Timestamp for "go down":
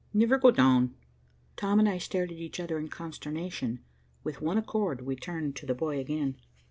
0.39-0.95